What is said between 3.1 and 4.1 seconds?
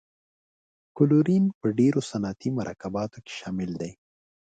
کې شامل دی.